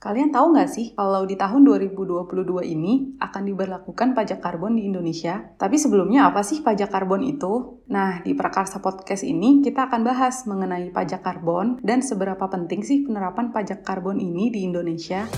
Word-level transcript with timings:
Kalian 0.00 0.32
tahu 0.32 0.56
nggak 0.56 0.70
sih 0.72 0.96
kalau 0.96 1.28
di 1.28 1.36
tahun 1.36 1.60
2022 1.60 2.32
ini 2.72 3.20
akan 3.20 3.42
diberlakukan 3.52 4.16
pajak 4.16 4.40
karbon 4.40 4.80
di 4.80 4.88
Indonesia? 4.88 5.52
Tapi 5.60 5.76
sebelumnya 5.76 6.24
apa 6.24 6.40
sih 6.40 6.64
pajak 6.64 6.88
karbon 6.88 7.20
itu? 7.20 7.84
Nah, 7.92 8.24
di 8.24 8.32
Prakarsa 8.32 8.80
Podcast 8.80 9.28
ini 9.28 9.60
kita 9.60 9.92
akan 9.92 10.00
bahas 10.00 10.48
mengenai 10.48 10.88
pajak 10.88 11.20
karbon 11.20 11.84
dan 11.84 12.00
seberapa 12.00 12.40
penting 12.48 12.80
sih 12.80 13.04
penerapan 13.04 13.52
pajak 13.52 13.84
karbon 13.84 14.16
ini 14.16 14.48
di 14.48 14.64
Indonesia. 14.64 15.28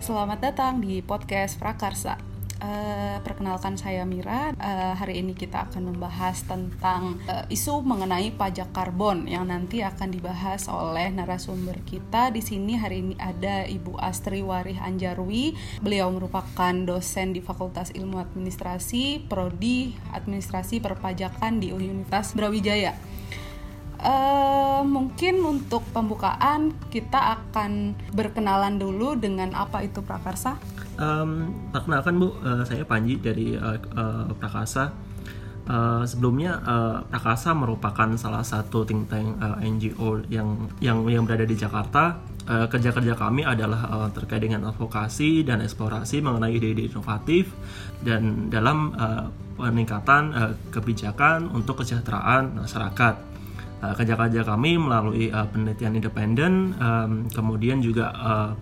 Selamat 0.00 0.40
datang 0.40 0.80
di 0.80 1.04
podcast 1.04 1.60
Prakarsa. 1.60 2.33
Uh, 2.64 3.20
perkenalkan 3.20 3.76
saya 3.76 4.08
Mira. 4.08 4.56
Uh, 4.56 4.96
hari 4.96 5.20
ini 5.20 5.36
kita 5.36 5.68
akan 5.68 5.92
membahas 5.92 6.48
tentang 6.48 7.20
uh, 7.28 7.44
isu 7.52 7.84
mengenai 7.84 8.32
pajak 8.32 8.72
karbon 8.72 9.28
yang 9.28 9.52
nanti 9.52 9.84
akan 9.84 10.08
dibahas 10.08 10.64
oleh 10.72 11.12
narasumber 11.12 11.76
kita. 11.84 12.32
Di 12.32 12.40
sini 12.40 12.80
hari 12.80 13.04
ini 13.04 13.20
ada 13.20 13.68
Ibu 13.68 14.00
Astri 14.00 14.40
Warih 14.40 14.80
Anjarwi. 14.80 15.52
Beliau 15.84 16.08
merupakan 16.08 16.72
dosen 16.72 17.36
di 17.36 17.44
Fakultas 17.44 17.92
Ilmu 17.92 18.16
Administrasi, 18.16 19.28
Prodi 19.28 19.92
Administrasi 20.16 20.80
Perpajakan 20.80 21.60
di 21.60 21.68
Universitas 21.68 22.32
Brawijaya. 22.32 22.96
Uh, 24.00 24.80
mungkin 24.88 25.44
untuk 25.44 25.84
pembukaan 25.92 26.72
kita 26.88 27.40
akan 27.40 27.92
berkenalan 28.16 28.80
dulu 28.80 29.20
dengan 29.20 29.52
apa 29.52 29.84
itu 29.84 30.00
prakarsa. 30.00 30.56
Um, 30.94 31.50
perkenalkan 31.74 32.22
Bu, 32.22 32.38
uh, 32.38 32.62
saya 32.62 32.86
Panji 32.86 33.18
dari 33.18 33.58
uh, 33.58 33.78
uh, 33.98 34.30
Prakasa. 34.38 34.94
Uh, 35.64 36.06
sebelumnya 36.06 36.60
uh, 36.62 37.02
Prakasa 37.10 37.50
merupakan 37.50 38.06
salah 38.14 38.46
satu 38.46 38.86
think 38.86 39.10
tank 39.10 39.34
uh, 39.42 39.58
NGO 39.58 40.22
yang 40.30 40.70
yang 40.78 41.02
yang 41.10 41.26
berada 41.26 41.42
di 41.42 41.58
Jakarta. 41.58 42.22
Uh, 42.44 42.68
kerja-kerja 42.68 43.16
kami 43.16 43.42
adalah 43.42 43.88
uh, 43.90 44.08
terkait 44.12 44.44
dengan 44.44 44.68
advokasi 44.70 45.42
dan 45.42 45.64
eksplorasi 45.64 46.20
mengenai 46.20 46.52
ide-ide 46.60 46.86
inovatif 46.92 47.50
dan 48.04 48.52
dalam 48.52 48.92
uh, 48.94 49.26
peningkatan 49.58 50.22
uh, 50.30 50.52
kebijakan 50.70 51.50
untuk 51.50 51.82
kesejahteraan 51.82 52.62
masyarakat. 52.62 53.34
Kerja-kerja 53.84 54.48
kami 54.48 54.80
melalui 54.80 55.28
uh, 55.28 55.44
penelitian 55.44 56.00
independen, 56.00 56.72
um, 56.80 57.28
kemudian 57.28 57.84
juga 57.84 58.16
uh, 58.16 58.56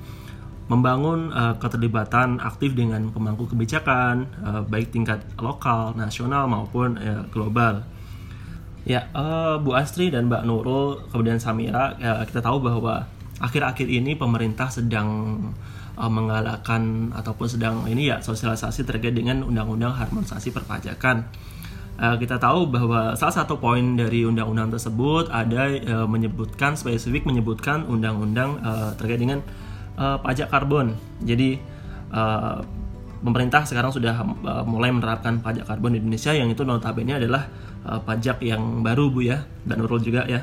membangun 0.71 1.35
uh, 1.35 1.59
keterlibatan 1.59 2.39
aktif 2.39 2.73
dengan 2.79 3.11
pemangku 3.11 3.51
kebijakan 3.51 4.31
uh, 4.43 4.63
baik 4.63 4.95
tingkat 4.95 5.23
lokal, 5.43 5.95
nasional 5.99 6.47
maupun 6.47 6.97
uh, 6.99 7.27
global. 7.35 7.83
Ya, 8.83 9.07
uh, 9.15 9.63
Bu 9.63 9.79
Astri 9.79 10.11
dan 10.11 10.27
Mbak 10.27 10.43
Nurul 10.43 11.07
kemudian 11.11 11.39
Samira, 11.39 11.95
uh, 11.99 12.23
kita 12.27 12.43
tahu 12.43 12.63
bahwa 12.63 13.07
akhir-akhir 13.43 13.87
ini 13.91 14.15
pemerintah 14.15 14.71
sedang 14.71 15.39
uh, 15.99 16.11
menggalakkan 16.11 17.11
ataupun 17.15 17.47
sedang 17.51 17.87
ini 17.91 18.11
ya 18.11 18.23
sosialisasi 18.23 18.87
terkait 18.87 19.15
dengan 19.15 19.43
undang-undang 19.47 19.95
harmonisasi 19.95 20.55
perpajakan. 20.55 21.27
Uh, 22.01 22.17
kita 22.17 22.41
tahu 22.41 22.73
bahwa 22.73 23.15
salah 23.15 23.35
satu 23.45 23.61
poin 23.61 23.95
dari 23.95 24.25
undang-undang 24.25 24.73
tersebut 24.73 25.29
ada 25.29 25.69
uh, 25.87 26.09
menyebutkan 26.09 26.75
spesifik 26.75 27.29
menyebutkan 27.29 27.85
undang-undang 27.85 28.59
uh, 28.65 28.91
terkait 28.97 29.21
dengan 29.21 29.45
uh, 29.97 30.19
pajak 30.21 30.49
karbon. 30.49 30.95
Jadi 31.25 31.59
uh, 32.13 32.61
pemerintah 33.23 33.63
sekarang 33.63 33.95
sudah 33.95 34.19
uh, 34.21 34.65
mulai 34.67 34.91
menerapkan 34.91 35.39
pajak 35.39 35.65
karbon 35.67 35.95
di 35.95 35.99
Indonesia 36.03 36.35
yang 36.35 36.51
itu 36.51 36.67
notabene 36.67 37.17
adalah 37.17 37.47
uh, 37.87 38.03
pajak 38.03 38.43
yang 38.43 38.83
baru 38.83 39.09
Bu 39.09 39.23
ya 39.25 39.47
dan 39.63 39.81
Nurul 39.81 40.03
juga 40.03 40.27
ya. 40.27 40.43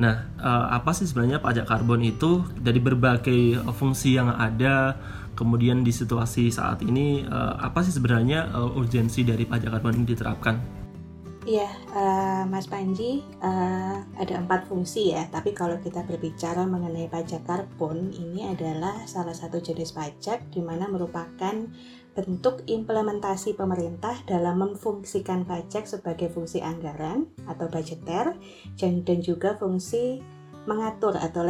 Nah, 0.00 0.32
uh, 0.40 0.72
apa 0.72 0.96
sih 0.96 1.04
sebenarnya 1.04 1.44
pajak 1.44 1.68
karbon 1.68 2.00
itu 2.00 2.44
dari 2.56 2.80
berbagai 2.80 3.60
uh, 3.60 3.72
fungsi 3.72 4.16
yang 4.16 4.32
ada 4.32 4.96
kemudian 5.36 5.84
di 5.84 5.92
situasi 5.92 6.52
saat 6.52 6.84
ini 6.84 7.24
uh, 7.24 7.56
apa 7.60 7.80
sih 7.84 7.92
sebenarnya 7.92 8.52
uh, 8.52 8.76
urgensi 8.76 9.24
dari 9.24 9.44
pajak 9.44 9.72
karbon 9.72 10.00
ini 10.00 10.06
diterapkan? 10.08 10.79
Iya, 11.40 11.72
uh, 11.96 12.44
Mas 12.52 12.68
Panji, 12.68 13.24
uh, 13.40 13.96
ada 14.20 14.34
empat 14.36 14.68
fungsi 14.68 15.16
ya. 15.16 15.24
Tapi 15.32 15.56
kalau 15.56 15.80
kita 15.80 16.04
berbicara 16.04 16.68
mengenai 16.68 17.08
pajak 17.08 17.48
karbon, 17.48 18.12
ini 18.12 18.44
adalah 18.44 19.08
salah 19.08 19.32
satu 19.32 19.56
jenis 19.56 19.96
pajak 19.96 20.52
di 20.52 20.60
mana 20.60 20.84
merupakan 20.92 21.56
bentuk 22.12 22.60
implementasi 22.68 23.56
pemerintah 23.56 24.20
dalam 24.28 24.60
memfungsikan 24.60 25.48
pajak 25.48 25.88
sebagai 25.88 26.28
fungsi 26.28 26.60
anggaran 26.60 27.32
atau 27.48 27.72
budgeter 27.72 28.36
dan 28.76 29.18
juga 29.24 29.56
fungsi 29.56 30.20
mengatur 30.68 31.16
atau 31.16 31.40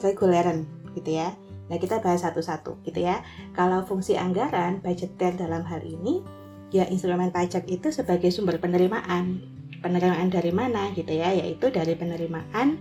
reguleran 0.00 0.64
gitu 0.96 1.10
ya. 1.12 1.36
Nah, 1.68 1.76
kita 1.76 2.00
bahas 2.00 2.24
satu-satu 2.24 2.80
gitu 2.88 3.04
ya. 3.04 3.20
Kalau 3.52 3.84
fungsi 3.84 4.16
anggaran, 4.16 4.80
budgeter 4.80 5.36
dalam 5.36 5.60
hal 5.68 5.84
ini 5.84 6.39
ya 6.70 6.86
instrumen 6.86 7.34
pajak 7.34 7.66
itu 7.66 7.90
sebagai 7.90 8.30
sumber 8.34 8.58
penerimaan. 8.62 9.42
Penerimaan 9.80 10.28
dari 10.30 10.52
mana 10.54 10.90
gitu 10.94 11.10
ya? 11.10 11.34
Yaitu 11.34 11.70
dari 11.70 11.94
penerimaan 11.96 12.78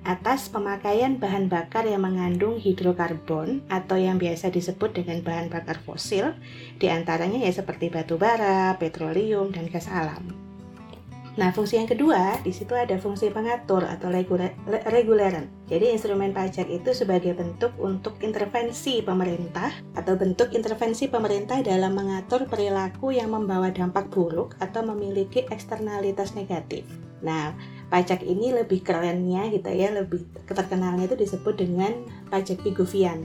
atas 0.00 0.48
pemakaian 0.48 1.20
bahan 1.20 1.52
bakar 1.52 1.84
yang 1.84 2.08
mengandung 2.08 2.56
hidrokarbon 2.56 3.60
atau 3.68 4.00
yang 4.00 4.16
biasa 4.16 4.48
disebut 4.48 4.96
dengan 4.96 5.20
bahan 5.20 5.52
bakar 5.52 5.76
fosil, 5.84 6.32
di 6.80 6.88
antaranya 6.88 7.36
ya 7.36 7.52
seperti 7.52 7.92
batu 7.92 8.16
bara, 8.16 8.80
petroleum, 8.80 9.52
dan 9.52 9.68
gas 9.68 9.92
alam. 9.92 10.49
Nah, 11.38 11.54
fungsi 11.54 11.78
yang 11.78 11.86
kedua, 11.86 12.42
di 12.42 12.50
situ 12.50 12.74
ada 12.74 12.98
fungsi 12.98 13.30
pengatur 13.30 13.86
atau 13.86 14.10
reguleran. 14.90 15.46
Jadi, 15.70 15.94
instrumen 15.94 16.34
pajak 16.34 16.66
itu 16.66 16.90
sebagai 16.90 17.38
bentuk 17.38 17.70
untuk 17.78 18.18
intervensi 18.18 18.98
pemerintah 18.98 19.70
atau 19.94 20.18
bentuk 20.18 20.50
intervensi 20.50 21.06
pemerintah 21.06 21.62
dalam 21.62 21.94
mengatur 21.94 22.50
perilaku 22.50 23.14
yang 23.14 23.30
membawa 23.30 23.70
dampak 23.70 24.10
buruk 24.10 24.58
atau 24.58 24.82
memiliki 24.82 25.46
eksternalitas 25.46 26.34
negatif. 26.34 26.82
Nah, 27.22 27.54
pajak 27.94 28.26
ini 28.26 28.50
lebih 28.50 28.82
kerennya 28.82 29.46
gitu 29.54 29.70
ya, 29.70 29.94
lebih 29.94 30.26
terkenalnya 30.50 31.06
itu 31.06 31.14
disebut 31.14 31.54
dengan 31.62 31.94
pajak 32.32 32.58
Piguvian 32.66 33.22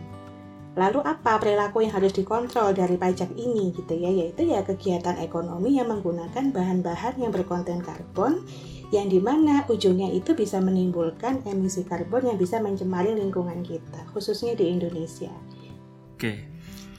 Lalu 0.76 1.00
apa 1.08 1.40
perilaku 1.40 1.88
yang 1.88 1.96
harus 1.96 2.12
dikontrol 2.12 2.76
dari 2.76 3.00
pajak 3.00 3.32
ini 3.40 3.72
gitu 3.72 3.96
ya 3.96 4.12
yaitu 4.12 4.44
ya 4.44 4.60
kegiatan 4.60 5.16
ekonomi 5.24 5.80
yang 5.80 5.88
menggunakan 5.88 6.52
bahan-bahan 6.52 7.16
yang 7.16 7.32
berkonten 7.32 7.80
karbon 7.80 8.44
yang 8.92 9.08
di 9.08 9.24
mana 9.24 9.64
ujungnya 9.72 10.12
itu 10.12 10.36
bisa 10.36 10.60
menimbulkan 10.60 11.42
emisi 11.48 11.88
karbon 11.88 12.28
yang 12.28 12.38
bisa 12.38 12.60
mencemari 12.60 13.16
lingkungan 13.16 13.64
kita 13.64 14.04
khususnya 14.12 14.52
di 14.54 14.68
Indonesia. 14.68 15.32
Oke, 16.16 16.44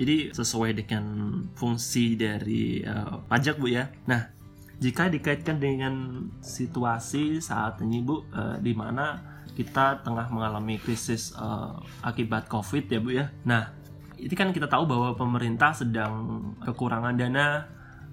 jadi 0.01 0.33
sesuai 0.33 0.77
dengan 0.77 1.05
fungsi 1.53 2.17
dari 2.17 2.81
uh, 2.81 3.21
pajak 3.29 3.57
bu 3.61 3.69
ya. 3.73 3.93
Nah, 4.09 4.29
jika 4.77 5.09
dikaitkan 5.09 5.57
dengan 5.57 6.25
situasi 6.45 7.41
saat 7.41 7.81
ini 7.81 8.05
bu, 8.05 8.25
uh, 8.33 8.61
di 8.61 8.77
mana 8.77 9.36
kita 9.57 10.05
tengah 10.05 10.29
mengalami 10.29 10.77
krisis 10.77 11.33
uh, 11.33 11.81
akibat 12.05 12.45
COVID 12.53 12.85
ya 12.93 13.01
Bu 13.01 13.11
ya. 13.17 13.33
Nah, 13.49 13.73
ini 14.21 14.35
kan 14.37 14.53
kita 14.53 14.69
tahu 14.69 14.85
bahwa 14.85 15.17
pemerintah 15.17 15.73
sedang 15.73 16.45
kekurangan 16.61 17.17
dana 17.17 17.65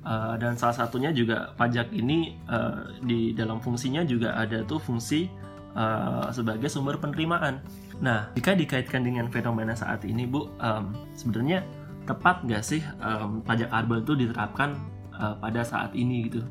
uh, 0.07 0.39
dan 0.39 0.55
salah 0.55 0.75
satunya 0.75 1.11
juga 1.11 1.51
pajak 1.59 1.91
ini 1.91 2.39
uh, 2.47 2.87
di 3.03 3.35
dalam 3.35 3.59
fungsinya 3.59 4.07
juga 4.07 4.39
ada 4.39 4.63
tuh 4.63 4.79
fungsi 4.79 5.27
uh, 5.75 6.31
sebagai 6.31 6.71
sumber 6.71 6.95
penerimaan. 6.99 7.59
Nah, 7.99 8.31
jika 8.35 8.55
dikaitkan 8.55 9.03
dengan 9.03 9.27
fenomena 9.27 9.75
saat 9.75 10.03
ini, 10.07 10.23
Bu, 10.23 10.47
um, 10.59 10.95
sebenarnya 11.15 11.63
tepat 12.03 12.43
nggak 12.43 12.63
sih 12.63 12.83
um, 12.99 13.39
pajak 13.43 13.71
karbon 13.71 14.03
itu 14.03 14.13
diterapkan 14.27 14.75
uh, 15.15 15.35
pada 15.39 15.61
saat 15.63 15.91
ini 15.95 16.27
gitu? 16.31 16.43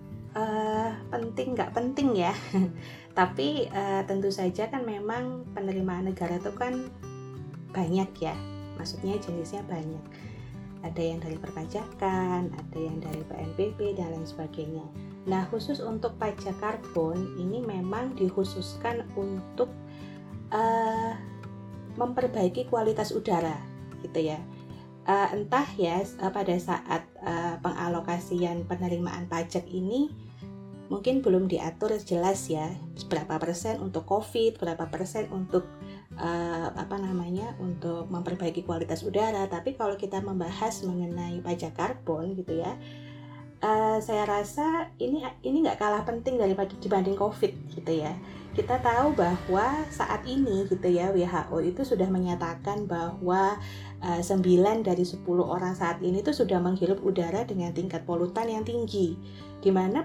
Penting 1.12 1.52
nggak 1.52 1.76
penting 1.76 2.16
ya. 2.16 2.32
Tapi 3.18 3.68
uh, 3.68 4.00
tentu 4.08 4.32
saja 4.32 4.72
kan 4.72 4.88
memang 4.88 5.44
penerimaan 5.52 6.08
negara 6.08 6.40
itu 6.40 6.48
kan 6.56 6.88
banyak 7.76 8.08
ya. 8.16 8.32
Maksudnya 8.80 9.20
jenisnya 9.20 9.60
banyak. 9.68 10.00
Ada 10.82 10.98
yang 10.98 11.20
dari 11.20 11.36
perpajakan 11.38 12.50
ada 12.50 12.78
yang 12.80 12.98
dari 12.98 13.20
PNBP 13.28 14.00
dan 14.00 14.16
lain 14.16 14.26
sebagainya. 14.26 14.82
Nah 15.28 15.46
khusus 15.46 15.78
untuk 15.78 16.18
pajak 16.18 16.58
karbon 16.58 17.38
ini 17.38 17.62
memang 17.62 18.18
dikhususkan 18.18 19.06
untuk 19.14 19.70
uh, 20.50 21.14
memperbaiki 21.94 22.66
kualitas 22.66 23.14
udara 23.14 23.54
gitu 24.02 24.32
ya. 24.32 24.40
Uh, 25.02 25.34
entah 25.34 25.66
ya 25.74 26.02
uh, 26.22 26.30
pada 26.30 26.54
saat 26.58 27.02
uh, 27.22 27.58
pengalokasian 27.58 28.66
penerimaan 28.70 29.26
pajak 29.26 29.66
ini 29.66 30.10
mungkin 30.92 31.24
belum 31.24 31.48
diatur 31.48 31.96
jelas 32.04 32.52
ya 32.52 32.68
berapa 33.08 33.40
persen 33.40 33.80
untuk 33.80 34.04
COVID, 34.04 34.60
berapa 34.60 34.92
persen 34.92 35.32
untuk 35.32 35.64
uh, 36.20 36.68
apa 36.76 37.00
namanya 37.00 37.56
untuk 37.56 38.12
memperbaiki 38.12 38.68
kualitas 38.68 39.00
udara. 39.00 39.48
Tapi 39.48 39.72
kalau 39.72 39.96
kita 39.96 40.20
membahas 40.20 40.84
mengenai 40.84 41.40
pajak 41.40 41.72
karbon 41.72 42.36
gitu 42.36 42.60
ya, 42.60 42.76
uh, 43.64 44.04
saya 44.04 44.28
rasa 44.28 44.92
ini 45.00 45.24
ini 45.40 45.64
nggak 45.64 45.80
kalah 45.80 46.04
penting 46.04 46.36
daripada 46.36 46.76
dibanding 46.76 47.16
COVID 47.16 47.52
gitu 47.72 47.92
ya. 47.96 48.12
Kita 48.52 48.84
tahu 48.84 49.16
bahwa 49.16 49.88
saat 49.88 50.28
ini 50.28 50.68
gitu 50.68 50.84
ya 50.92 51.08
WHO 51.08 51.56
itu 51.64 51.88
sudah 51.88 52.04
menyatakan 52.12 52.84
bahwa 52.84 53.56
9 54.02 54.82
dari 54.82 55.06
10 55.06 55.22
orang 55.38 55.78
saat 55.78 56.02
ini 56.02 56.26
itu 56.26 56.34
sudah 56.34 56.58
menghirup 56.58 56.98
udara 57.06 57.46
dengan 57.46 57.70
tingkat 57.70 58.02
polutan 58.02 58.50
yang 58.50 58.66
tinggi. 58.66 59.14
Di 59.62 59.70
mana 59.70 60.02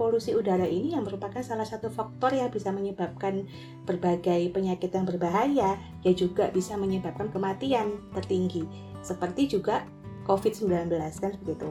polusi 0.00 0.32
udara 0.32 0.64
ini 0.64 0.96
yang 0.96 1.04
merupakan 1.04 1.44
salah 1.44 1.68
satu 1.68 1.92
faktor 1.92 2.32
yang 2.32 2.48
bisa 2.48 2.72
menyebabkan 2.72 3.44
berbagai 3.84 4.48
penyakit 4.48 4.88
yang 4.96 5.04
berbahaya, 5.04 5.76
ya 6.00 6.12
juga 6.16 6.48
bisa 6.48 6.80
menyebabkan 6.80 7.28
kematian 7.28 8.00
tertinggi, 8.16 8.64
seperti 9.04 9.44
juga 9.44 9.84
COVID-19 10.24 10.88
kan 11.20 11.30
seperti 11.36 11.52
itu. 11.52 11.70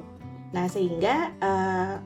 Nah, 0.54 0.70
sehingga 0.70 1.34
uh, 1.42 1.98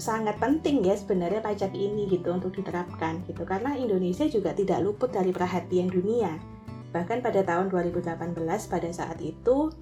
sangat 0.00 0.40
penting 0.40 0.80
ya 0.86 0.96
sebenarnya 0.96 1.44
pajak 1.44 1.76
ini 1.76 2.08
gitu 2.08 2.30
untuk 2.30 2.54
diterapkan 2.54 3.20
gitu 3.26 3.42
karena 3.42 3.74
Indonesia 3.74 4.24
juga 4.30 4.54
tidak 4.54 4.80
luput 4.80 5.12
dari 5.12 5.28
perhatian 5.28 5.92
dunia. 5.92 6.57
Bahkan 6.92 7.20
pada 7.20 7.44
tahun 7.44 7.68
2018 7.68 8.36
pada 8.44 8.90
saat 8.92 9.18
itu 9.20 9.72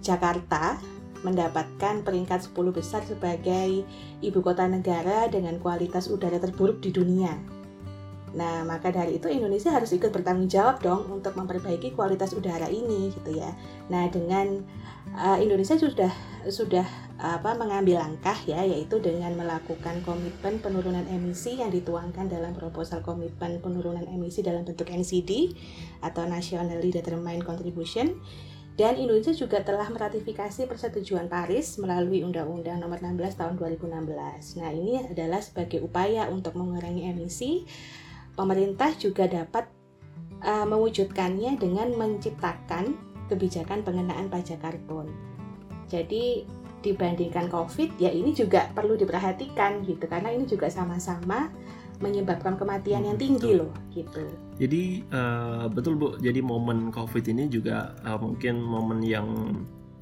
Jakarta 0.00 0.80
mendapatkan 1.24 2.04
peringkat 2.04 2.52
10 2.52 2.76
besar 2.76 3.00
sebagai 3.04 3.88
ibu 4.20 4.38
kota 4.44 4.68
negara 4.68 5.24
dengan 5.32 5.56
kualitas 5.56 6.12
udara 6.12 6.36
terburuk 6.36 6.84
di 6.84 6.92
dunia. 6.92 7.53
Nah, 8.34 8.66
maka 8.66 8.90
dari 8.90 9.22
itu 9.22 9.30
Indonesia 9.30 9.70
harus 9.70 9.94
ikut 9.94 10.10
bertanggung 10.10 10.50
jawab 10.50 10.82
dong 10.82 11.06
untuk 11.06 11.38
memperbaiki 11.38 11.94
kualitas 11.94 12.34
udara 12.34 12.66
ini 12.66 13.14
gitu 13.14 13.38
ya. 13.38 13.54
Nah, 13.86 14.10
dengan 14.10 14.62
uh, 15.14 15.38
Indonesia 15.38 15.78
sudah 15.78 16.10
sudah 16.50 16.84
apa 17.14 17.54
mengambil 17.56 18.02
langkah 18.02 18.36
ya 18.44 18.60
yaitu 18.66 18.98
dengan 18.98 19.32
melakukan 19.38 20.02
komitmen 20.02 20.58
penurunan 20.60 21.06
emisi 21.08 21.56
yang 21.56 21.70
dituangkan 21.70 22.26
dalam 22.26 22.52
proposal 22.52 23.00
komitmen 23.00 23.62
penurunan 23.62 24.04
emisi 24.10 24.42
dalam 24.42 24.66
bentuk 24.66 24.90
NCD 24.90 25.54
atau 26.02 26.26
Nationally 26.26 26.90
Determined 26.90 27.46
Contribution 27.46 28.18
dan 28.74 28.98
Indonesia 28.98 29.30
juga 29.30 29.62
telah 29.62 29.86
meratifikasi 29.86 30.66
persetujuan 30.66 31.30
Paris 31.30 31.78
melalui 31.78 32.26
Undang-Undang 32.26 32.82
Nomor 32.82 32.98
16 32.98 33.38
Tahun 33.38 33.54
2016. 33.54 34.58
Nah, 34.58 34.70
ini 34.74 34.98
adalah 34.98 35.38
sebagai 35.38 35.78
upaya 35.78 36.26
untuk 36.26 36.58
mengurangi 36.58 37.06
emisi. 37.06 37.70
Pemerintah 38.34 38.90
juga 38.98 39.30
dapat 39.30 39.70
uh, 40.42 40.66
mewujudkannya 40.66 41.56
dengan 41.58 41.94
menciptakan 41.94 42.98
kebijakan 43.30 43.86
pengenaan 43.86 44.28
pajak 44.28 44.60
karbon. 44.60 45.08
Jadi 45.88 46.44
dibandingkan 46.84 47.48
COVID 47.48 47.96
ya 47.96 48.12
ini 48.12 48.36
juga 48.36 48.68
perlu 48.76 48.92
diperhatikan 49.00 49.80
gitu 49.88 50.04
karena 50.04 50.28
ini 50.28 50.44
juga 50.44 50.68
sama-sama 50.68 51.48
menyebabkan 52.04 52.60
kematian 52.60 53.08
yang 53.08 53.16
tinggi 53.16 53.56
loh 53.56 53.72
gitu. 53.94 54.28
Jadi 54.60 55.06
uh, 55.08 55.70
betul 55.72 55.96
bu, 55.96 56.20
jadi 56.20 56.44
momen 56.44 56.92
COVID 56.92 57.24
ini 57.32 57.48
juga 57.48 57.96
uh, 58.04 58.20
mungkin 58.20 58.60
momen 58.60 59.00
yang 59.00 59.28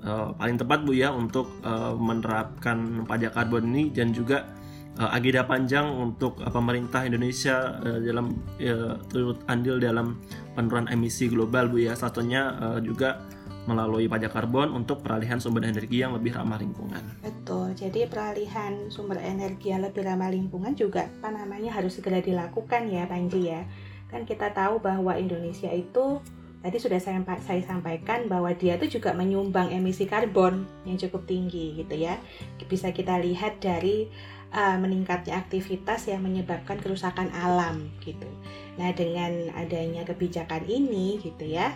uh, 0.03 0.35
paling 0.35 0.59
tepat 0.59 0.83
bu 0.83 0.97
ya 0.97 1.15
untuk 1.15 1.47
uh, 1.63 1.95
menerapkan 1.95 3.07
pajak 3.07 3.37
karbon 3.37 3.71
ini 3.71 3.95
dan 3.95 4.11
juga 4.11 4.51
uh, 4.99 5.11
agenda 5.15 5.47
panjang 5.47 5.87
untuk 5.89 6.41
uh, 6.43 6.51
pemerintah 6.53 7.07
Indonesia 7.07 7.81
uh, 7.81 8.01
dalam 8.03 8.37
uh, 8.61 8.99
turut 9.09 9.39
andil 9.49 9.81
dalam 9.81 10.21
penurunan 10.53 10.91
emisi 10.93 11.31
global 11.31 11.73
bu 11.73 11.87
ya 11.89 11.95
satunya 11.97 12.57
uh, 12.61 12.79
juga 12.83 13.23
melalui 13.63 14.11
pajak 14.11 14.35
karbon 14.35 14.75
untuk 14.75 15.07
peralihan 15.07 15.39
sumber 15.39 15.63
energi 15.63 16.03
yang 16.03 16.19
lebih 16.19 16.35
ramah 16.35 16.59
lingkungan. 16.59 16.99
Betul. 17.23 17.79
Jadi 17.79 18.11
peralihan 18.11 18.91
sumber 18.91 19.23
energi 19.23 19.71
yang 19.71 19.87
lebih 19.87 20.03
ramah 20.03 20.35
lingkungan 20.35 20.75
juga 20.75 21.07
apa 21.07 21.31
namanya 21.31 21.71
harus 21.71 21.95
segera 21.95 22.19
dilakukan 22.19 22.91
ya 22.91 23.07
Panji 23.07 23.55
ya. 23.55 23.63
Kan 24.11 24.27
kita 24.27 24.51
tahu 24.51 24.83
bahwa 24.83 25.15
Indonesia 25.15 25.71
itu 25.71 26.19
tadi 26.63 26.79
sudah 26.79 27.03
saya, 27.03 27.19
saya 27.43 27.63
sampaikan 27.67 28.31
bahwa 28.31 28.55
dia 28.55 28.79
itu 28.79 28.99
juga 28.99 29.11
menyumbang 29.13 29.75
emisi 29.75 30.07
karbon 30.07 30.65
yang 30.87 30.97
cukup 30.97 31.27
tinggi 31.27 31.83
gitu 31.83 31.95
ya. 31.99 32.17
Bisa 32.71 32.95
kita 32.95 33.19
lihat 33.19 33.59
dari 33.59 34.07
uh, 34.55 34.79
meningkatnya 34.79 35.43
aktivitas 35.43 36.07
yang 36.07 36.23
menyebabkan 36.23 36.79
kerusakan 36.79 37.35
alam 37.35 37.91
gitu. 38.07 38.31
Nah, 38.79 38.95
dengan 38.95 39.51
adanya 39.59 40.07
kebijakan 40.07 40.65
ini 40.65 41.21
gitu 41.21 41.45
ya, 41.45 41.75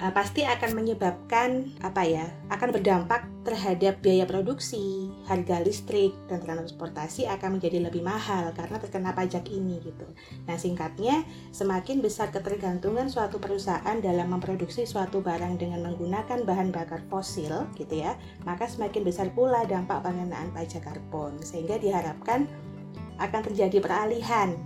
uh, 0.00 0.12
pasti 0.14 0.42
akan 0.42 0.74
menyebabkan 0.74 1.74
apa 1.84 2.02
ya? 2.06 2.26
akan 2.50 2.70
berdampak 2.70 3.26
terhadap 3.44 4.00
biaya 4.00 4.24
produksi, 4.24 5.12
harga 5.28 5.60
listrik 5.60 6.16
dan 6.30 6.40
transportasi 6.40 7.28
akan 7.28 7.58
menjadi 7.58 7.82
lebih 7.82 8.00
mahal 8.00 8.54
karena 8.56 8.80
terkena 8.80 9.10
pajak 9.12 9.44
ini 9.52 9.82
gitu. 9.84 10.06
Nah, 10.48 10.56
singkatnya, 10.56 11.26
semakin 11.52 12.00
besar 12.00 12.32
ketergantungan 12.32 13.12
suatu 13.12 13.36
perusahaan 13.36 14.00
dalam 14.00 14.32
memproduksi 14.32 14.88
suatu 14.88 15.20
barang 15.20 15.60
dengan 15.60 15.84
menggunakan 15.84 16.46
bahan 16.46 16.72
bakar 16.72 17.04
fosil 17.12 17.68
gitu 17.76 18.00
ya, 18.00 18.16
maka 18.48 18.64
semakin 18.64 19.04
besar 19.04 19.28
pula 19.36 19.68
dampak 19.68 20.00
pengenaan 20.00 20.48
pajak 20.56 20.88
karbon 20.88 21.36
sehingga 21.44 21.76
diharapkan 21.76 22.48
akan 23.20 23.40
terjadi 23.52 23.78
peralihan 23.78 24.56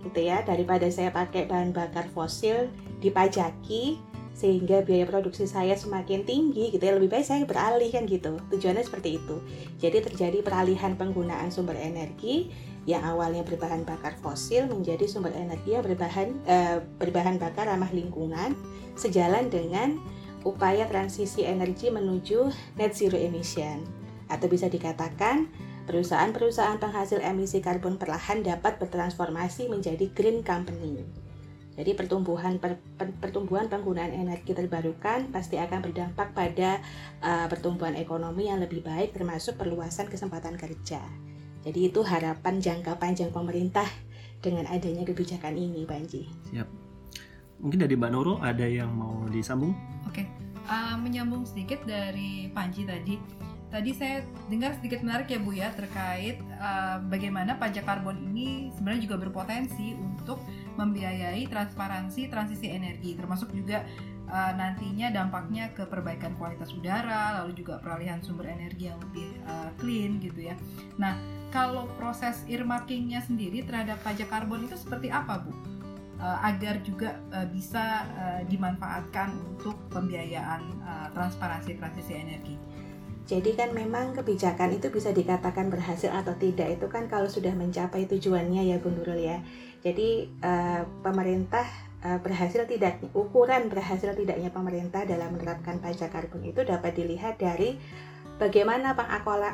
gitu 0.00 0.32
ya 0.32 0.40
daripada 0.40 0.88
saya 0.88 1.12
pakai 1.12 1.44
bahan 1.44 1.76
bakar 1.76 2.08
fosil 2.16 2.72
dipajaki 3.04 4.00
sehingga 4.40 4.80
biaya 4.80 5.04
produksi 5.04 5.44
saya 5.44 5.76
semakin 5.76 6.24
tinggi 6.24 6.72
gitu 6.72 6.80
ya. 6.80 6.96
Lebih 6.96 7.12
baik 7.12 7.26
saya 7.28 7.44
beralih 7.44 7.92
kan 7.92 8.08
gitu. 8.08 8.40
Tujuannya 8.48 8.80
seperti 8.80 9.20
itu. 9.20 9.36
Jadi 9.76 10.00
terjadi 10.00 10.40
peralihan 10.40 10.96
penggunaan 10.96 11.52
sumber 11.52 11.76
energi 11.76 12.48
yang 12.88 13.04
awalnya 13.04 13.44
berbahan 13.44 13.84
bakar 13.84 14.16
fosil 14.24 14.64
menjadi 14.64 15.04
sumber 15.04 15.36
energi 15.36 15.76
yang 15.76 15.84
berbahan 15.84 16.28
eh, 16.48 16.80
berbahan 16.96 17.36
bakar 17.36 17.68
ramah 17.68 17.92
lingkungan 17.92 18.56
sejalan 18.96 19.52
dengan 19.52 20.00
upaya 20.48 20.88
transisi 20.88 21.44
energi 21.44 21.92
menuju 21.92 22.48
net 22.80 22.96
zero 22.96 23.20
emission. 23.20 23.84
Atau 24.32 24.48
bisa 24.48 24.72
dikatakan 24.72 25.52
perusahaan-perusahaan 25.84 26.80
penghasil 26.80 27.20
emisi 27.20 27.60
karbon 27.60 28.00
perlahan 28.00 28.40
dapat 28.40 28.80
bertransformasi 28.80 29.68
menjadi 29.68 30.08
green 30.16 30.40
company. 30.40 31.04
Jadi 31.78 31.94
pertumbuhan 31.94 32.58
per, 32.58 32.82
per, 32.98 33.14
pertumbuhan 33.14 33.70
penggunaan 33.70 34.10
energi 34.10 34.52
terbarukan 34.52 35.30
pasti 35.30 35.56
akan 35.56 35.80
berdampak 35.80 36.34
pada 36.34 36.82
uh, 37.22 37.46
pertumbuhan 37.46 37.94
ekonomi 37.94 38.50
yang 38.50 38.58
lebih 38.58 38.82
baik 38.82 39.14
termasuk 39.14 39.54
perluasan 39.56 40.10
kesempatan 40.10 40.58
kerja. 40.58 41.00
Jadi 41.60 41.92
itu 41.92 42.00
harapan 42.02 42.58
jangka 42.58 42.96
panjang 42.96 43.30
pemerintah 43.30 43.86
dengan 44.40 44.64
adanya 44.72 45.04
kebijakan 45.04 45.54
ini, 45.54 45.84
Banji. 45.84 46.24
Siap. 46.48 46.68
Mungkin 47.60 47.84
dari 47.84 47.92
Mbak 47.92 48.10
Nurul 48.16 48.40
ada 48.40 48.64
yang 48.64 48.88
mau 48.88 49.28
disambung? 49.28 49.76
Oke, 50.08 50.24
uh, 50.64 50.96
menyambung 50.96 51.44
sedikit 51.44 51.84
dari 51.84 52.48
Panji 52.48 52.88
tadi 52.88 53.20
tadi 53.70 53.94
saya 53.94 54.26
dengar 54.50 54.74
sedikit 54.76 55.00
menarik 55.06 55.30
ya 55.30 55.38
Bu 55.38 55.54
ya 55.54 55.70
terkait 55.70 56.42
uh, 56.58 56.98
bagaimana 57.06 57.54
pajak 57.54 57.86
karbon 57.86 58.18
ini 58.18 58.74
sebenarnya 58.74 59.06
juga 59.06 59.16
berpotensi 59.22 59.94
untuk 59.94 60.42
membiayai 60.74 61.46
transparansi 61.46 62.26
transisi 62.26 62.66
energi 62.66 63.14
termasuk 63.14 63.54
juga 63.54 63.86
uh, 64.26 64.52
nantinya 64.58 65.14
dampaknya 65.14 65.70
ke 65.70 65.86
perbaikan 65.86 66.34
kualitas 66.34 66.74
udara 66.74 67.40
lalu 67.40 67.62
juga 67.62 67.78
peralihan 67.78 68.18
sumber 68.18 68.50
energi 68.50 68.90
yang 68.90 68.98
lebih 68.98 69.38
uh, 69.46 69.70
clean 69.78 70.18
gitu 70.18 70.50
ya. 70.50 70.58
Nah, 70.98 71.14
kalau 71.54 71.86
proses 71.94 72.42
earmarkingnya 72.50 73.22
sendiri 73.22 73.62
terhadap 73.62 74.02
pajak 74.02 74.26
karbon 74.30 74.66
itu 74.66 74.74
seperti 74.74 75.14
apa 75.14 75.46
Bu? 75.46 75.54
Agar 76.20 76.84
juga 76.84 77.16
bisa 77.48 78.04
dimanfaatkan 78.44 79.32
untuk 79.40 79.72
pembiayaan 79.88 80.60
transparansi 81.16 81.80
transisi 81.80 82.12
energi. 82.12 82.60
Jadi 83.30 83.54
kan 83.54 83.70
memang 83.70 84.10
kebijakan 84.18 84.74
itu 84.74 84.90
bisa 84.90 85.14
dikatakan 85.14 85.70
berhasil 85.70 86.10
atau 86.10 86.34
tidak 86.34 86.66
itu 86.66 86.90
kan 86.90 87.06
kalau 87.06 87.30
sudah 87.30 87.54
mencapai 87.54 88.10
tujuannya 88.10 88.74
ya 88.74 88.82
Bu 88.82 88.90
Nurul 88.90 89.22
ya. 89.22 89.38
Jadi 89.86 90.26
uh, 90.42 90.82
pemerintah 91.06 91.62
uh, 92.02 92.18
berhasil 92.18 92.66
tidak 92.66 92.98
ukuran 93.14 93.70
berhasil 93.70 94.18
tidaknya 94.18 94.50
pemerintah 94.50 95.06
dalam 95.06 95.30
menerapkan 95.38 95.78
pajak 95.78 96.10
karbon 96.10 96.42
itu 96.42 96.66
dapat 96.66 96.98
dilihat 96.98 97.38
dari 97.38 97.78
bagaimana 98.42 98.98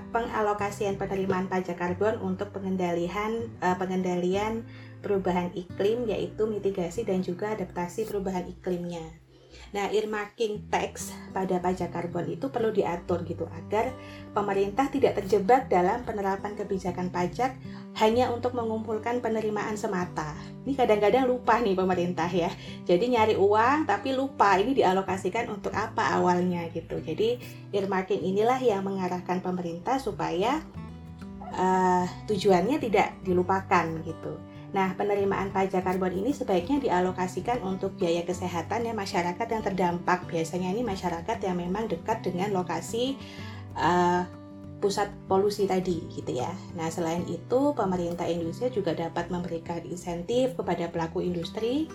pengalokasian 0.09 0.97
penerimaan 0.97 1.53
pajak 1.53 1.77
karbon 1.77 2.17
untuk 2.25 2.57
pengendalian 2.57 3.53
uh, 3.61 3.77
pengendalian 3.77 4.65
perubahan 5.05 5.53
iklim 5.53 6.09
yaitu 6.09 6.49
mitigasi 6.49 7.05
dan 7.05 7.21
juga 7.21 7.53
adaptasi 7.53 8.09
perubahan 8.09 8.49
iklimnya. 8.49 9.26
Nah, 9.77 9.93
earmarking 9.93 10.73
tax 10.73 11.13
pada 11.37 11.61
pajak 11.61 11.93
karbon 11.93 12.33
itu 12.33 12.49
perlu 12.49 12.73
diatur 12.73 13.21
gitu 13.29 13.45
agar 13.45 13.93
pemerintah 14.33 14.89
tidak 14.89 15.21
terjebak 15.21 15.69
dalam 15.69 16.01
penerapan 16.01 16.57
kebijakan 16.57 17.13
pajak 17.13 17.53
hanya 18.01 18.33
untuk 18.33 18.57
mengumpulkan 18.57 19.21
penerimaan 19.21 19.77
semata. 19.77 20.33
Ini 20.65 20.73
kadang-kadang 20.73 21.29
lupa 21.29 21.61
nih 21.61 21.77
pemerintah 21.77 22.25
ya. 22.25 22.49
Jadi 22.89 23.21
nyari 23.21 23.37
uang 23.37 23.85
tapi 23.85 24.17
lupa 24.17 24.57
ini 24.57 24.73
dialokasikan 24.73 25.53
untuk 25.53 25.77
apa 25.77 26.17
awalnya 26.17 26.65
gitu. 26.73 26.97
Jadi 27.05 27.37
earmarking 27.77 28.25
inilah 28.25 28.57
yang 28.65 28.81
mengarahkan 28.81 29.45
pemerintah 29.45 30.01
supaya 30.01 30.65
uh, 31.53 32.09
tujuannya 32.25 32.81
tidak 32.81 33.13
dilupakan 33.21 33.85
gitu. 34.09 34.41
Nah, 34.75 34.95
penerimaan 34.99 35.55
pajak 35.55 35.87
karbon 35.87 36.15
ini 36.17 36.35
sebaiknya 36.35 36.83
dialokasikan 36.83 37.63
untuk 37.63 37.95
biaya 37.95 38.27
kesehatan 38.27 38.87
ya 38.87 38.93
masyarakat 38.97 39.47
yang 39.47 39.63
terdampak. 39.63 40.27
Biasanya 40.27 40.75
ini 40.75 40.83
masyarakat 40.83 41.39
yang 41.43 41.57
memang 41.59 41.87
dekat 41.87 42.27
dengan 42.27 42.51
lokasi 42.51 43.15
uh, 43.79 44.27
pusat 44.83 45.09
polusi 45.31 45.65
tadi 45.65 46.05
gitu 46.13 46.37
ya. 46.37 46.51
Nah, 46.77 46.91
selain 46.93 47.25
itu 47.31 47.73
pemerintah 47.73 48.29
Indonesia 48.29 48.69
juga 48.69 48.93
dapat 48.93 49.33
memberikan 49.33 49.81
insentif 49.87 50.53
kepada 50.59 50.91
pelaku 50.93 51.25
industri 51.25 51.89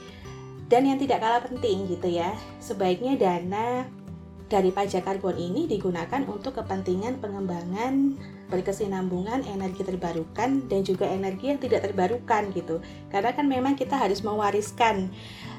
dan 0.71 0.87
yang 0.87 0.95
tidak 0.95 1.19
kalah 1.19 1.43
penting 1.43 1.83
gitu 1.91 2.07
ya, 2.07 2.31
sebaiknya 2.63 3.19
dana 3.19 3.83
dari 4.51 4.75
pajak 4.75 5.07
karbon 5.07 5.39
ini 5.39 5.63
digunakan 5.63 6.27
untuk 6.27 6.59
kepentingan 6.59 7.23
pengembangan 7.23 8.19
berkesinambungan 8.51 9.47
energi 9.47 9.87
terbarukan 9.87 10.67
dan 10.67 10.83
juga 10.83 11.07
energi 11.07 11.55
yang 11.55 11.59
tidak 11.63 11.87
terbarukan 11.87 12.51
gitu. 12.51 12.83
Karena 13.07 13.31
kan 13.31 13.47
memang 13.47 13.79
kita 13.79 13.95
harus 13.95 14.19
mewariskan 14.27 15.07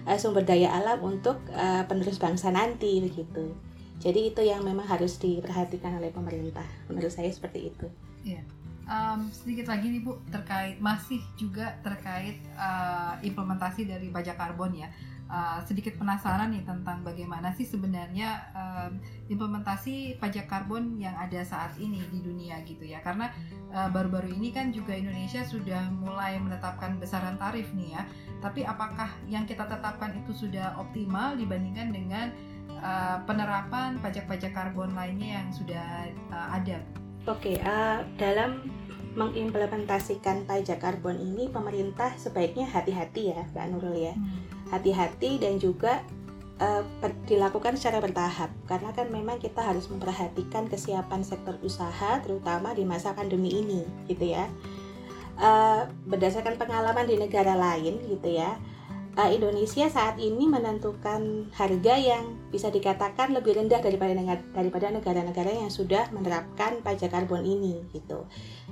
uh, 0.04 0.20
sumber 0.20 0.44
daya 0.44 0.76
alam 0.76 1.00
untuk 1.00 1.40
uh, 1.56 1.88
penerus 1.88 2.20
bangsa 2.20 2.52
nanti 2.52 3.00
begitu. 3.00 3.56
Jadi 3.96 4.34
itu 4.36 4.44
yang 4.44 4.60
memang 4.60 4.84
harus 4.84 5.16
diperhatikan 5.16 5.96
oleh 5.96 6.12
pemerintah. 6.12 6.68
Menurut 6.92 7.08
saya 7.08 7.32
seperti 7.32 7.72
itu. 7.72 7.88
Iya. 8.28 8.44
Um, 8.82 9.30
sedikit 9.30 9.70
lagi 9.70 9.88
nih 9.88 10.02
Bu 10.02 10.18
terkait 10.28 10.76
masih 10.82 11.22
juga 11.38 11.78
terkait 11.86 12.42
uh, 12.58 13.14
implementasi 13.22 13.86
dari 13.86 14.10
pajak 14.10 14.36
karbon 14.36 14.74
ya. 14.74 14.88
Uh, 15.32 15.64
sedikit 15.64 15.96
penasaran 15.96 16.52
nih 16.52 16.60
tentang 16.60 17.00
bagaimana 17.00 17.56
sih 17.56 17.64
sebenarnya 17.64 18.52
um, 18.52 19.00
implementasi 19.32 20.20
pajak 20.20 20.44
karbon 20.44 21.00
yang 21.00 21.16
ada 21.16 21.40
saat 21.40 21.72
ini 21.80 22.04
di 22.12 22.20
dunia 22.20 22.60
gitu 22.68 22.84
ya 22.84 23.00
karena 23.00 23.32
baru-baru 23.72 24.28
uh, 24.28 24.36
ini 24.36 24.52
kan 24.52 24.68
juga 24.76 24.92
Indonesia 24.92 25.40
sudah 25.40 25.88
mulai 25.88 26.36
menetapkan 26.36 27.00
besaran 27.00 27.40
tarif 27.40 27.64
nih 27.72 27.96
ya 27.96 28.04
tapi 28.42 28.66
apakah 28.66 29.08
yang 29.30 29.46
kita 29.46 29.64
tetapkan 29.64 30.10
itu 30.18 30.34
sudah 30.34 30.74
optimal 30.74 31.38
dibandingkan 31.38 31.94
dengan 31.94 32.34
uh, 32.82 33.22
penerapan 33.22 34.02
pajak-pajak 34.02 34.50
karbon 34.50 34.92
lainnya 34.98 35.38
yang 35.40 35.48
sudah 35.54 36.10
uh, 36.34 36.48
ada? 36.58 36.82
Oke, 37.22 37.54
okay, 37.54 37.56
uh, 37.62 38.02
dalam 38.18 38.66
mengimplementasikan 39.14 40.42
pajak 40.42 40.82
karbon 40.82 41.22
ini 41.22 41.46
pemerintah 41.46 42.10
sebaiknya 42.18 42.66
hati-hati 42.66 43.30
ya, 43.30 43.46
Mbak 43.54 43.66
Nurul 43.70 43.94
ya. 43.94 44.14
Hmm. 44.18 44.42
Hati-hati 44.74 45.38
dan 45.38 45.62
juga 45.62 46.02
uh, 46.58 46.82
dilakukan 47.30 47.78
secara 47.78 48.02
bertahap 48.02 48.50
karena 48.66 48.90
kan 48.90 49.06
memang 49.06 49.38
kita 49.38 49.62
harus 49.62 49.86
memperhatikan 49.86 50.66
kesiapan 50.66 51.22
sektor 51.22 51.54
usaha 51.62 52.18
terutama 52.26 52.74
di 52.74 52.82
masa 52.82 53.14
pandemi 53.14 53.54
ini 53.54 53.86
gitu 54.10 54.34
ya. 54.34 54.50
Uh, 55.38 55.86
berdasarkan 56.10 56.58
pengalaman 56.58 57.06
di 57.06 57.22
negara 57.22 57.54
lain 57.54 58.02
gitu 58.10 58.34
ya, 58.34 58.58
uh, 59.16 59.30
Indonesia 59.30 59.88
saat 59.88 60.16
ini 60.16 60.48
menentukan 60.48 61.52
harga 61.52 61.94
yang 61.96 62.36
bisa 62.48 62.72
dikatakan 62.72 63.36
lebih 63.36 63.60
rendah 63.60 63.80
daripada 63.84 64.12
daripada 64.52 64.86
negara-negara 64.92 65.52
yang 65.52 65.70
sudah 65.72 66.08
menerapkan 66.12 66.80
pajak 66.80 67.12
karbon 67.12 67.44
ini 67.44 67.84
gitu. 67.92 68.24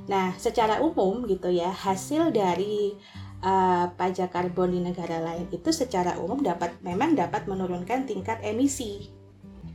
Nah, 0.08 0.36
secara 0.40 0.80
umum 0.80 1.28
gitu 1.28 1.52
ya, 1.52 1.68
hasil 1.68 2.32
dari 2.32 2.96
uh, 3.44 3.92
pajak 3.94 4.32
karbon 4.32 4.72
di 4.72 4.80
negara 4.80 5.20
lain 5.20 5.48
itu 5.52 5.70
secara 5.72 6.16
umum 6.16 6.40
dapat 6.40 6.76
memang 6.80 7.16
dapat 7.16 7.44
menurunkan 7.44 8.08
tingkat 8.08 8.40
emisi. 8.40 9.12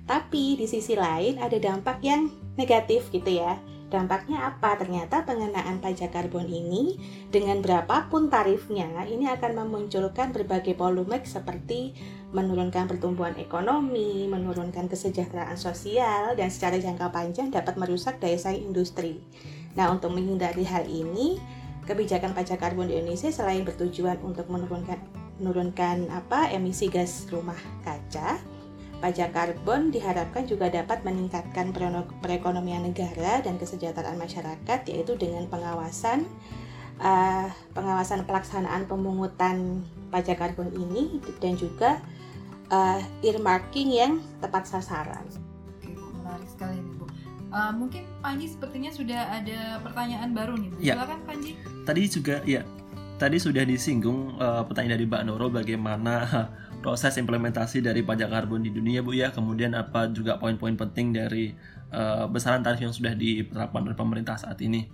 Tapi 0.06 0.54
di 0.54 0.70
sisi 0.70 0.94
lain 0.94 1.42
ada 1.42 1.58
dampak 1.58 1.98
yang 2.06 2.30
negatif 2.62 3.10
gitu 3.10 3.42
ya 3.42 3.58
Dampaknya 3.86 4.50
apa? 4.50 4.82
Ternyata 4.82 5.30
pengenaan 5.30 5.78
pajak 5.78 6.10
karbon 6.10 6.50
ini 6.50 6.98
dengan 7.30 7.62
berapapun 7.62 8.34
tarifnya 8.34 8.90
ini 9.06 9.30
akan 9.30 9.62
memunculkan 9.62 10.34
berbagai 10.34 10.74
polemik 10.74 11.30
seperti 11.30 11.94
menurunkan 12.34 12.90
pertumbuhan 12.90 13.38
ekonomi, 13.38 14.26
menurunkan 14.26 14.90
kesejahteraan 14.90 15.56
sosial 15.56 16.34
dan 16.34 16.50
secara 16.50 16.82
jangka 16.82 17.14
panjang 17.14 17.54
dapat 17.54 17.78
merusak 17.78 18.18
daya 18.18 18.36
saing 18.42 18.74
industri. 18.74 19.22
Nah, 19.78 19.94
untuk 19.94 20.12
menghindari 20.18 20.66
hal 20.66 20.90
ini, 20.90 21.38
kebijakan 21.86 22.34
pajak 22.34 22.58
karbon 22.58 22.90
di 22.90 22.98
Indonesia 22.98 23.30
selain 23.30 23.62
bertujuan 23.62 24.18
untuk 24.26 24.50
menurunkan 24.50 24.98
menurunkan 25.36 26.08
apa 26.10 26.48
emisi 26.50 26.88
gas 26.88 27.28
rumah 27.28 27.60
kaca, 27.84 28.40
Pajak 29.06 29.38
karbon 29.38 29.94
diharapkan 29.94 30.50
juga 30.50 30.66
dapat 30.66 31.06
meningkatkan 31.06 31.70
perekonomian 32.26 32.90
negara 32.90 33.38
dan 33.46 33.62
kesejahteraan 33.62 34.18
masyarakat 34.18 34.82
yaitu 34.90 35.14
dengan 35.14 35.46
pengawasan 35.46 36.26
uh, 36.98 37.54
pengawasan 37.78 38.26
pelaksanaan 38.26 38.90
pemungutan 38.90 39.86
pajak 40.10 40.42
karbon 40.42 40.74
ini 40.74 41.22
dan 41.38 41.54
juga 41.54 42.02
uh, 42.74 42.98
earmarking 43.22 43.94
yang 43.94 44.14
tepat 44.42 44.66
sasaran. 44.66 45.30
Oke, 45.78 45.94
Bu, 45.94 46.10
menarik 46.26 46.50
sekali 46.50 46.82
nih, 46.82 46.94
Bu. 46.98 47.06
Uh, 47.54 47.72
mungkin 47.78 48.04
Panji 48.26 48.50
sepertinya 48.50 48.90
sudah 48.90 49.22
ada 49.38 49.86
pertanyaan 49.86 50.34
baru 50.34 50.58
nih, 50.58 50.70
Bu. 50.74 50.78
Ya. 50.82 50.98
Silakan 50.98 51.22
Panji. 51.30 51.52
Tadi 51.86 52.02
juga 52.10 52.42
ya, 52.42 52.66
tadi 53.22 53.38
sudah 53.38 53.64
disinggung 53.70 54.42
uh, 54.42 54.66
pertanyaan 54.66 54.98
dari 54.98 55.06
Mbak 55.06 55.24
Noro 55.30 55.48
bagaimana 55.54 56.50
proses 56.86 57.18
implementasi 57.18 57.82
dari 57.82 58.06
pajak 58.06 58.30
karbon 58.30 58.62
di 58.62 58.70
dunia 58.70 59.02
Bu 59.02 59.18
ya. 59.18 59.34
Kemudian 59.34 59.74
apa 59.74 60.06
juga 60.14 60.38
poin-poin 60.38 60.78
penting 60.78 61.18
dari 61.18 61.58
uh, 61.90 62.30
besaran 62.30 62.62
tarif 62.62 62.86
yang 62.86 62.94
sudah 62.94 63.18
diterapkan 63.18 63.82
oleh 63.82 63.98
pemerintah 63.98 64.38
saat 64.38 64.62
ini. 64.62 64.86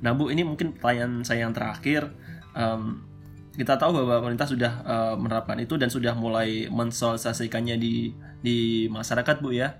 Nah 0.00 0.16
Bu, 0.16 0.32
ini 0.32 0.40
mungkin 0.48 0.72
pertanyaan 0.72 1.20
saya 1.28 1.44
yang 1.44 1.52
terakhir. 1.52 2.08
Um, 2.56 3.04
kita 3.52 3.76
tahu 3.76 4.00
bahwa 4.00 4.24
pemerintah 4.24 4.48
sudah 4.48 4.72
uh, 4.84 5.14
menerapkan 5.20 5.60
itu 5.60 5.76
dan 5.76 5.92
sudah 5.92 6.16
mulai 6.16 6.72
mensosialisasikannya 6.72 7.76
di 7.76 8.16
di 8.40 8.88
masyarakat 8.88 9.36
Bu 9.44 9.52
ya. 9.52 9.76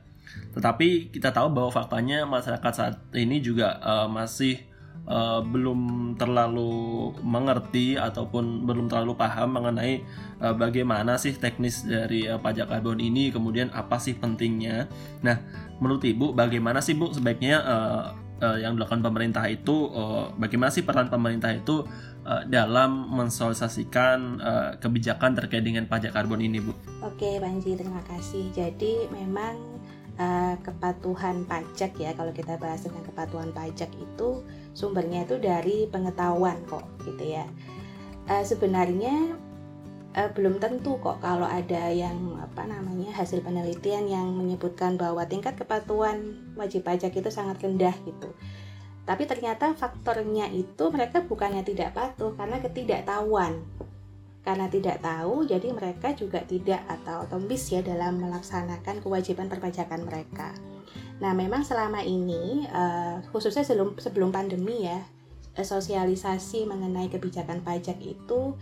Tetapi 0.53 1.09
kita 1.09 1.33
tahu 1.33 1.57
bahwa 1.57 1.73
faktanya 1.73 2.29
masyarakat 2.29 2.73
saat 2.77 2.97
ini 3.17 3.41
juga 3.41 3.81
uh, 3.81 4.09
masih 4.13 4.61
uh, 5.07 5.41
belum 5.43 6.13
terlalu 6.19 7.11
mengerti 7.23 7.97
ataupun 7.97 8.67
belum 8.67 8.87
terlalu 8.91 9.15
paham 9.15 9.57
mengenai 9.57 10.03
uh, 10.43 10.55
bagaimana 10.55 11.17
sih 11.17 11.35
teknis 11.35 11.87
dari 11.87 12.27
uh, 12.27 12.39
pajak 12.39 12.69
karbon 12.69 13.01
ini, 13.01 13.31
kemudian 13.31 13.73
apa 13.73 13.97
sih 13.97 14.15
pentingnya. 14.19 14.91
Nah, 15.23 15.41
menurut 15.79 16.05
Ibu 16.05 16.35
bagaimana 16.35 16.83
sih 16.85 16.95
Bu 16.95 17.11
sebaiknya 17.15 17.63
uh, 17.63 18.05
uh, 18.43 18.59
yang 18.61 18.77
dilakukan 18.77 19.01
pemerintah 19.05 19.45
itu 19.49 19.89
uh, 19.93 20.33
bagaimana 20.37 20.71
sih 20.73 20.85
peran 20.85 21.09
pemerintah 21.09 21.53
itu 21.55 21.85
uh, 22.27 22.43
dalam 22.49 23.13
mensosialisasikan 23.15 24.19
uh, 24.41 24.71
kebijakan 24.81 25.37
terkait 25.37 25.65
dengan 25.65 25.89
pajak 25.89 26.13
karbon 26.13 26.43
ini, 26.43 26.61
Bu? 26.61 26.73
Oke, 27.05 27.41
Panji, 27.41 27.77
terima 27.77 28.03
kasih. 28.09 28.51
Jadi 28.53 29.09
memang 29.13 29.57
uh, 30.21 30.55
kepatuhan 30.61 31.45
pajak 31.49 31.97
ya, 31.97 32.13
kalau 32.13 32.33
kita 32.33 32.61
bahas 32.61 32.85
tentang 32.85 33.05
kepatuhan 33.07 33.51
pajak 33.53 33.89
itu 33.97 34.43
sumbernya 34.77 35.25
itu 35.25 35.41
dari 35.41 35.89
pengetahuan 35.89 36.61
kok 36.69 36.85
gitu 37.09 37.25
ya. 37.25 37.49
Uh, 38.29 38.45
sebenarnya 38.45 39.41
uh, 40.13 40.29
belum 40.37 40.61
tentu 40.61 41.01
kok 41.01 41.25
kalau 41.25 41.49
ada 41.49 41.89
yang 41.89 42.37
apa 42.37 42.69
namanya 42.69 43.17
hasil 43.17 43.41
penelitian 43.41 44.05
yang 44.05 44.29
menyebutkan 44.37 45.01
bahwa 45.01 45.25
tingkat 45.25 45.57
kepatuhan 45.57 46.37
wajib 46.61 46.85
pajak 46.85 47.17
itu 47.17 47.33
sangat 47.33 47.57
rendah 47.65 47.97
gitu. 48.05 48.29
Tapi 49.09 49.25
ternyata 49.25 49.73
faktornya 49.73 50.53
itu 50.53 50.93
mereka 50.93 51.25
bukannya 51.25 51.65
tidak 51.65 51.97
patuh 51.97 52.37
karena 52.37 52.61
ketidaktahuan. 52.61 53.65
Karena 54.45 54.71
tidak 54.71 55.01
tahu 55.03 55.49
jadi 55.49 55.73
mereka 55.73 56.13
juga 56.15 56.45
tidak 56.45 56.85
atau 56.87 57.25
otomatis 57.27 57.67
ya 57.67 57.83
dalam 57.83 58.23
melaksanakan 58.23 59.03
kewajiban 59.03 59.51
perpajakan 59.51 60.07
mereka 60.07 60.55
Nah, 61.17 61.33
memang 61.33 61.65
selama 61.65 62.05
ini 62.05 62.69
uh, 62.69 63.25
khususnya 63.33 63.65
sebelum 63.65 63.97
sebelum 63.97 64.31
pandemi 64.33 64.85
ya, 64.85 65.01
eh, 65.57 65.65
sosialisasi 65.65 66.69
mengenai 66.69 67.09
kebijakan 67.09 67.65
pajak 67.65 67.97
itu 68.05 68.53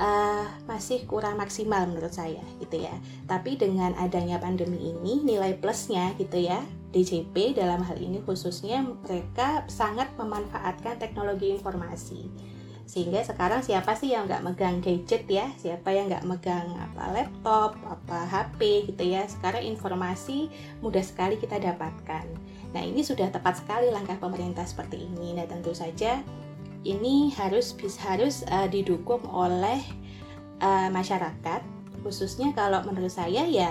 uh, 0.00 0.46
masih 0.64 1.04
kurang 1.04 1.36
maksimal 1.36 1.84
menurut 1.84 2.12
saya 2.12 2.40
gitu 2.64 2.80
ya. 2.80 2.94
Tapi 3.28 3.60
dengan 3.60 3.92
adanya 4.00 4.40
pandemi 4.40 4.96
ini 4.96 5.20
nilai 5.20 5.60
plusnya 5.60 6.16
gitu 6.16 6.40
ya, 6.40 6.64
DJP 6.96 7.60
dalam 7.60 7.84
hal 7.84 8.00
ini 8.00 8.24
khususnya 8.24 8.80
mereka 8.84 9.68
sangat 9.68 10.08
memanfaatkan 10.16 10.96
teknologi 10.96 11.52
informasi 11.52 12.28
sehingga 12.82 13.22
sekarang 13.22 13.62
siapa 13.62 13.94
sih 13.94 14.10
yang 14.10 14.26
nggak 14.26 14.42
megang 14.42 14.82
gadget 14.82 15.24
ya? 15.30 15.46
Siapa 15.54 15.94
yang 15.94 16.10
nggak 16.10 16.26
megang 16.26 16.74
apa 16.76 17.14
laptop 17.14 17.78
apa 17.86 18.26
HP 18.26 18.90
gitu 18.92 19.06
ya? 19.06 19.22
Sekarang 19.30 19.62
informasi 19.62 20.50
mudah 20.82 21.02
sekali 21.02 21.38
kita 21.38 21.62
dapatkan. 21.62 22.26
Nah 22.74 22.82
ini 22.82 23.06
sudah 23.06 23.30
tepat 23.30 23.62
sekali 23.62 23.88
langkah 23.94 24.18
pemerintah 24.18 24.66
seperti 24.66 25.06
ini. 25.06 25.38
Nah 25.38 25.46
tentu 25.46 25.70
saja 25.72 26.20
ini 26.82 27.30
harus 27.38 27.78
harus 28.02 28.42
uh, 28.50 28.66
didukung 28.66 29.22
oleh 29.30 29.78
uh, 30.58 30.90
masyarakat. 30.90 31.62
Khususnya 32.02 32.50
kalau 32.50 32.82
menurut 32.82 33.14
saya 33.14 33.46
ya 33.46 33.70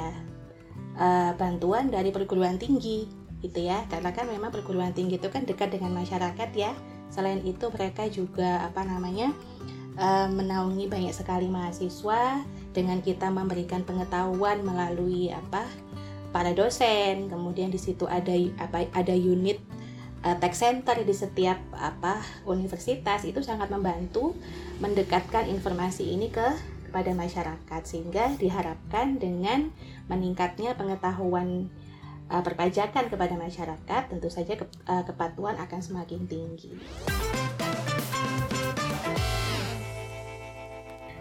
uh, 0.95 1.35
bantuan 1.35 1.91
dari 1.91 2.15
perguruan 2.15 2.55
tinggi 2.55 3.11
gitu 3.43 3.59
ya. 3.59 3.83
Karena 3.91 4.15
kan 4.15 4.31
memang 4.31 4.55
perguruan 4.55 4.95
tinggi 4.95 5.19
itu 5.19 5.27
kan 5.27 5.43
dekat 5.43 5.75
dengan 5.75 5.99
masyarakat 5.99 6.49
ya 6.55 6.71
selain 7.11 7.43
itu 7.43 7.67
mereka 7.69 8.07
juga 8.07 8.63
apa 8.63 8.87
namanya 8.87 9.35
uh, 9.99 10.27
menaungi 10.31 10.87
banyak 10.87 11.11
sekali 11.11 11.51
mahasiswa 11.51 12.41
dengan 12.71 13.03
kita 13.03 13.27
memberikan 13.27 13.83
pengetahuan 13.83 14.63
melalui 14.63 15.29
apa 15.29 15.67
para 16.31 16.55
dosen. 16.55 17.27
Kemudian 17.27 17.69
di 17.69 17.79
situ 17.79 18.07
ada 18.07 18.31
apa 18.57 18.87
ada 18.95 19.11
unit 19.13 19.59
uh, 20.23 20.35
tech 20.39 20.55
center 20.55 21.03
di 21.03 21.11
setiap 21.11 21.59
apa 21.75 22.23
universitas. 22.47 23.27
Itu 23.27 23.43
sangat 23.43 23.67
membantu 23.67 24.33
mendekatkan 24.79 25.51
informasi 25.51 26.15
ini 26.15 26.31
ke 26.31 26.47
kepada 26.87 27.11
masyarakat. 27.11 27.81
Sehingga 27.83 28.39
diharapkan 28.39 29.19
dengan 29.19 29.75
meningkatnya 30.07 30.79
pengetahuan 30.79 31.67
uh, 32.31 32.39
perpajakan 32.39 33.11
kepada 33.11 33.35
masyarakat 33.35 34.01
tentu 34.07 34.31
saja 34.31 34.55
ke, 34.55 34.65
uh, 34.87 35.03
kepatuhan 35.03 35.59
akan 35.59 35.79
semakin 35.83 36.23
tinggi. 36.25 36.71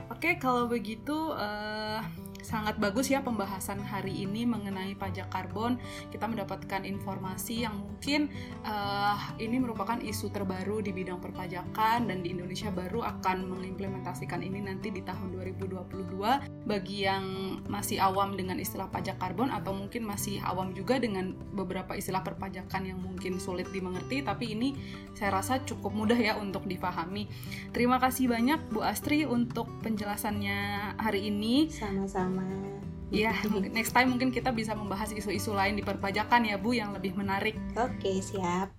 Oke, 0.08 0.36
kalau 0.38 0.68
begitu 0.70 1.32
uh, 1.34 2.04
sangat 2.50 2.82
bagus 2.82 3.06
ya 3.08 3.22
pembahasan 3.22 3.78
hari 3.78 4.26
ini 4.26 4.42
mengenai 4.42 4.98
pajak 4.98 5.30
karbon. 5.30 5.78
Kita 6.10 6.26
mendapatkan 6.26 6.82
informasi 6.82 7.64
yang 7.64 7.78
mungkin 7.78 8.28
uh, 8.66 9.16
ini 9.38 9.62
merupakan 9.62 9.96
isu 10.02 10.28
terbaru 10.34 10.82
di 10.82 10.90
bidang 10.90 11.22
perpajakan 11.22 12.10
dan 12.10 12.18
di 12.20 12.34
Indonesia 12.34 12.68
baru 12.74 13.06
akan 13.06 13.48
mengimplementasikan 13.48 14.42
ini 14.42 14.66
nanti 14.66 14.90
di 14.90 15.00
tahun 15.00 15.30
2022. 15.40 16.59
Bagi 16.70 17.02
yang 17.02 17.58
masih 17.66 17.98
awam 17.98 18.38
dengan 18.38 18.62
istilah 18.62 18.86
pajak 18.86 19.18
karbon 19.18 19.50
atau 19.50 19.74
mungkin 19.74 20.06
masih 20.06 20.38
awam 20.46 20.70
juga 20.70 21.02
dengan 21.02 21.34
beberapa 21.50 21.98
istilah 21.98 22.22
perpajakan 22.22 22.86
yang 22.86 23.02
mungkin 23.02 23.42
sulit 23.42 23.66
dimengerti, 23.74 24.22
tapi 24.22 24.54
ini 24.54 24.78
saya 25.18 25.42
rasa 25.42 25.58
cukup 25.66 25.90
mudah 25.90 26.18
ya 26.18 26.38
untuk 26.38 26.70
dipahami. 26.70 27.26
Terima 27.74 27.98
kasih 27.98 28.30
banyak 28.30 28.70
Bu 28.70 28.86
Astri 28.86 29.26
untuk 29.26 29.66
penjelasannya 29.82 30.94
hari 31.02 31.26
ini. 31.26 31.66
Sama-sama 31.74 32.46
sama 32.46 32.70
Iya, 33.10 33.34
next 33.74 33.90
time 33.90 34.14
mungkin 34.14 34.30
kita 34.30 34.54
bisa 34.54 34.70
membahas 34.78 35.10
isu-isu 35.10 35.50
lain 35.50 35.74
di 35.74 35.82
perpajakan 35.82 36.46
ya 36.46 36.54
Bu 36.54 36.78
yang 36.78 36.94
lebih 36.94 37.18
menarik. 37.18 37.58
Oke, 37.74 38.22
siap. 38.22 38.70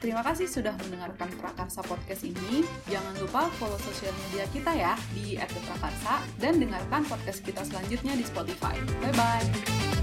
Terima 0.00 0.24
kasih 0.24 0.48
sudah 0.48 0.72
mendengarkan 0.80 1.28
Prakarsa 1.36 1.84
Podcast 1.84 2.24
ini. 2.24 2.64
Jangan 2.88 3.12
lupa 3.20 3.52
follow 3.60 3.76
sosial 3.76 4.16
media 4.26 4.48
kita 4.48 4.72
ya 4.72 4.96
di 5.12 5.36
@prakarsa 5.36 6.24
dan 6.40 6.56
dengarkan 6.56 7.04
podcast 7.04 7.44
kita 7.44 7.60
selanjutnya 7.68 8.16
di 8.16 8.24
Spotify. 8.24 8.80
Bye 9.04 9.12
bye. 9.12 9.99